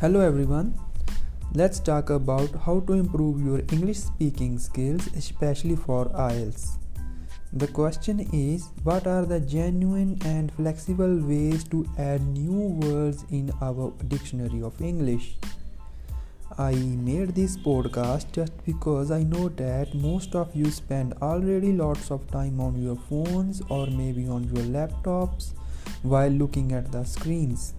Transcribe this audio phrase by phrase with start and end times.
[0.00, 0.72] Hello everyone.
[1.52, 6.78] Let's talk about how to improve your English speaking skills, especially for IELTS.
[7.52, 13.52] The question is What are the genuine and flexible ways to add new words in
[13.60, 15.36] our dictionary of English?
[16.56, 16.72] I
[17.10, 22.26] made this podcast just because I know that most of you spend already lots of
[22.30, 25.52] time on your phones or maybe on your laptops
[26.02, 27.74] while looking at the screens.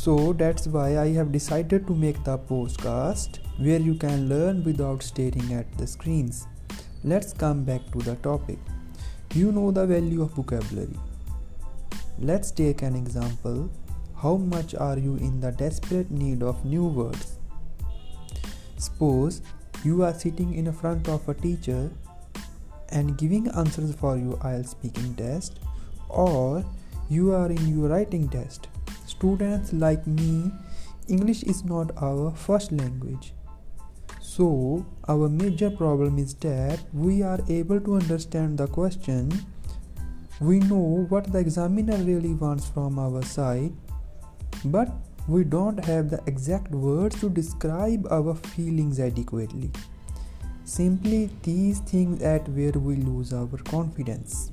[0.00, 5.02] So that's why I have decided to make the podcast where you can learn without
[5.02, 6.46] staring at the screens.
[7.04, 8.58] Let's come back to the topic.
[9.34, 10.98] You know the value of vocabulary.
[12.18, 13.70] Let's take an example.
[14.16, 17.36] How much are you in the desperate need of new words?
[18.78, 19.42] Suppose
[19.84, 21.90] you are sitting in front of a teacher
[22.88, 25.60] and giving answers for your IELTS speaking test,
[26.08, 26.64] or
[27.10, 28.68] you are in your writing test
[29.20, 30.50] students like me,
[31.08, 33.34] English is not our first language.
[34.18, 39.30] So, our major problem is that we are able to understand the question,
[40.40, 43.74] we know what the examiner really wants from our side,
[44.64, 44.90] but
[45.28, 49.70] we don't have the exact words to describe our feelings adequately.
[50.64, 54.50] Simply, these things at where we lose our confidence.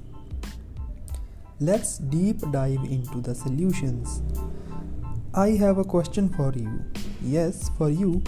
[1.59, 4.21] Let's deep dive into the solutions.
[5.37, 6.83] I have a question for you.
[7.21, 8.23] Yes, for you.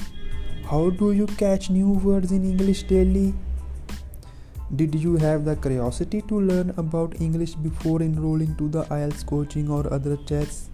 [0.63, 3.33] How do you catch new words in English daily?
[4.75, 9.71] Did you have the curiosity to learn about English before enrolling to the IELTS coaching
[9.71, 10.69] or other tests?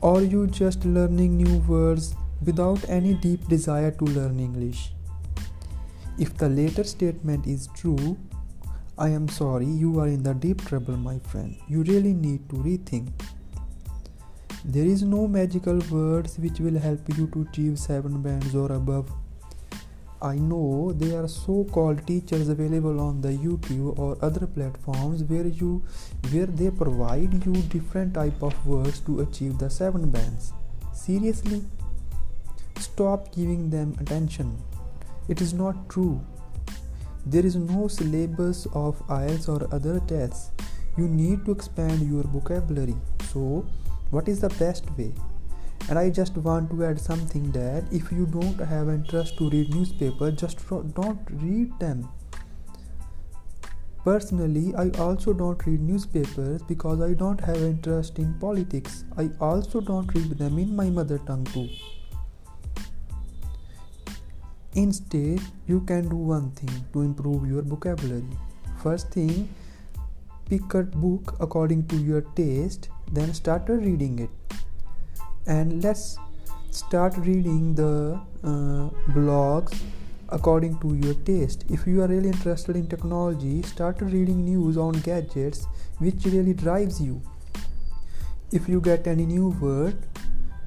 [0.00, 2.14] Or you just learning new words
[2.46, 4.92] without any deep desire to learn English?
[6.16, 8.16] If the later statement is true,
[8.96, 11.56] I am sorry you are in the deep trouble, my friend.
[11.66, 13.08] You really need to rethink.
[14.64, 19.10] There is no magical words which will help you to achieve 7 bands or above.
[20.22, 25.82] I know there are so-called teachers available on the YouTube or other platforms where you
[26.30, 30.52] where they provide you different type of words to achieve the 7 bands.
[30.92, 31.64] Seriously?
[32.78, 34.56] Stop giving them attention.
[35.28, 36.20] It is not true.
[37.26, 40.52] There is no syllabus of IELTS or other tests.
[40.96, 42.94] You need to expand your vocabulary.
[43.32, 43.66] So
[44.12, 45.12] what is the best way?
[45.88, 49.74] And i just want to add something that if you don't have interest to read
[49.74, 50.60] newspaper just
[50.98, 52.02] don't read them.
[54.04, 59.04] Personally i also don't read newspapers because i don't have interest in politics.
[59.16, 61.68] I also don't read them in my mother tongue too.
[64.74, 68.38] Instead you can do one thing to improve your vocabulary.
[68.82, 69.48] First thing
[70.52, 74.56] pick a book according to your taste then started reading it.
[75.46, 76.18] And let's
[76.70, 79.80] start reading the uh, blogs
[80.28, 81.64] according to your taste.
[81.70, 85.66] If you are really interested in technology start reading news on gadgets
[86.00, 87.22] which really drives you.
[88.50, 89.96] If you get any new word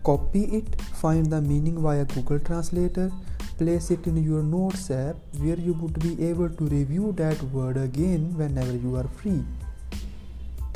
[0.03, 3.12] copy it find the meaning via google translator
[3.57, 7.78] place it in your notes app where you would be able to review that word
[7.78, 9.44] again whenever you are free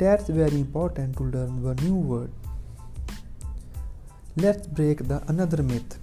[0.00, 2.30] that's very important to learn a new word.
[4.36, 5.98] Let's break the another myth.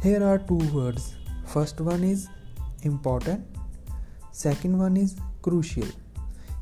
[0.00, 1.16] Here are two words.
[1.44, 2.28] First one is
[2.84, 3.44] important,
[4.30, 5.88] second one is crucial.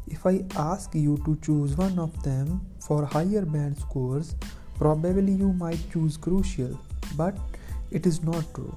[0.06, 4.34] If I ask you to choose one of them for higher band scores,
[4.78, 6.80] probably you might choose crucial,
[7.14, 7.36] but
[7.90, 8.74] it is not true.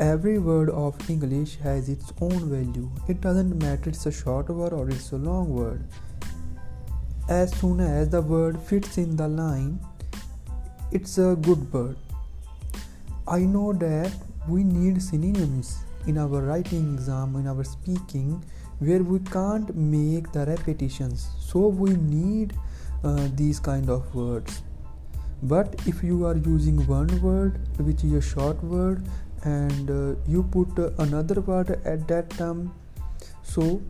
[0.00, 2.90] Every word of English has its own value.
[3.08, 5.84] It doesn't matter it's a short word or it's a long word.
[7.28, 9.78] As soon as the word fits in the line,
[10.90, 11.96] it's a good word.
[13.28, 14.12] I know that
[14.48, 18.44] we need synonyms in our writing exam, in our speaking,
[18.80, 21.28] where we can't make the repetitions.
[21.38, 22.54] So we need
[23.04, 24.62] uh, these kind of words.
[25.44, 29.06] But if you are using one word, which is a short word,
[29.44, 32.72] and uh, you put uh, another word at that term
[33.42, 33.80] so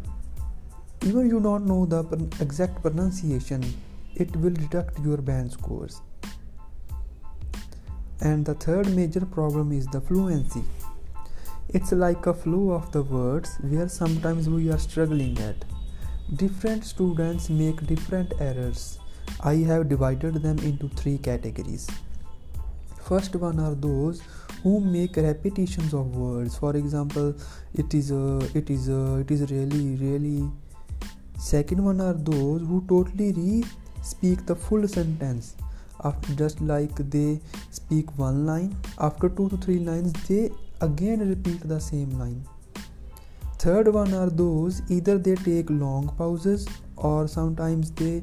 [1.03, 2.03] even you don't know the
[2.41, 3.63] exact pronunciation
[4.17, 6.01] it will deduct your band scores.
[8.21, 10.63] And the third major problem is the fluency.
[11.69, 15.57] It's like a flow of the words where sometimes we are struggling at.
[16.37, 18.99] Different students make different errors.
[19.41, 21.89] I have divided them into three categories
[23.09, 24.23] first one are those
[24.63, 26.57] who make repetitions of words.
[26.57, 27.35] For example
[27.75, 30.51] it is a it is a it is really really.
[31.39, 33.65] Second one are those who totally re
[34.03, 35.55] speak the full sentence.
[36.03, 37.41] After just like they
[37.71, 40.51] speak one line after two to three lines they
[40.81, 42.43] again repeat the same line.
[43.59, 46.67] Third one are those either they take long pauses
[46.97, 48.23] or sometimes they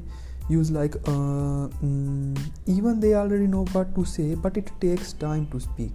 [0.52, 5.46] use like uh, mm, even they already know what to say but it takes time
[5.48, 5.90] to speak.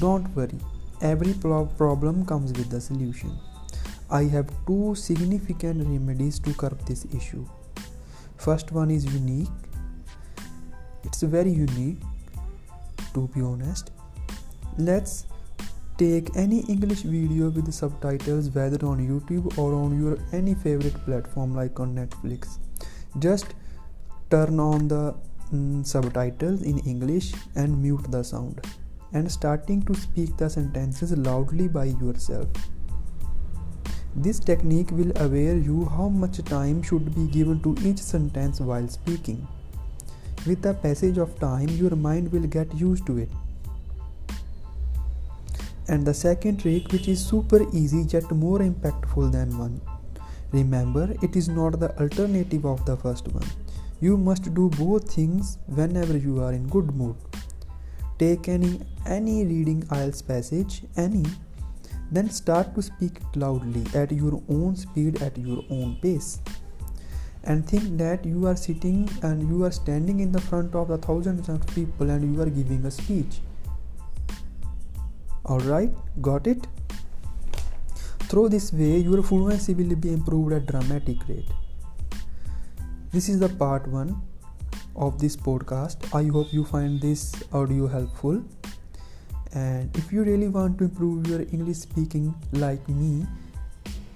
[0.00, 0.58] Don't worry
[1.00, 3.38] every problem comes with a solution.
[4.10, 7.46] I have two significant remedies to curb this issue.
[8.36, 9.48] First one is unique.
[11.04, 11.98] It's very unique
[13.14, 13.90] to be honest.
[14.78, 15.26] Let's
[15.98, 21.56] take any english video with subtitles whether on youtube or on your any favorite platform
[21.56, 22.58] like on netflix
[23.18, 23.54] just
[24.30, 25.14] turn on the
[25.52, 28.60] mm, subtitles in english and mute the sound.
[29.12, 32.46] And starting to speak the sentences loudly by yourself.
[34.14, 38.86] This technique will aware you how much time should be given to each sentence while
[38.88, 39.46] speaking.
[40.46, 43.30] With the passage of time your mind will get used to it.
[45.88, 49.80] And the second trick which is super easy yet more impactful than one
[50.52, 53.46] Remember, it is not the alternative of the first one.
[54.00, 57.16] You must do both things whenever you are in good mood.
[58.18, 61.24] Take any any reading IELTS passage, any,
[62.10, 66.40] then start to speak loudly at your own speed at your own pace.
[67.44, 70.98] And think that you are sitting and you are standing in the front of the
[70.98, 73.40] thousands of people and you are giving a speech.
[75.46, 76.66] Alright, got it?
[78.28, 81.48] Through this way, your fluency will be improved at dramatic rate.
[83.10, 84.20] This is the part 1
[84.96, 86.04] of this podcast.
[86.14, 88.42] I hope you find this audio helpful.
[89.54, 93.26] And if you really want to improve your English speaking like me,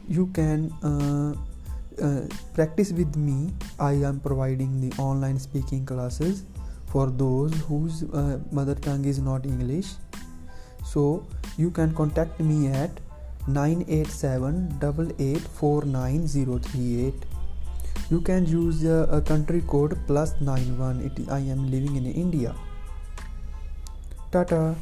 [0.07, 1.33] you can uh,
[2.05, 3.55] uh, practice with me.
[3.81, 6.45] I am providing the online speaking classes
[6.85, 9.87] for those whose uh, mother tongue is not English.
[10.85, 11.27] So
[11.57, 12.91] you can contact me at
[13.49, 14.79] 987
[18.11, 22.55] you can use a, a country code plus 91 it i am living in india.
[24.31, 24.75] Tata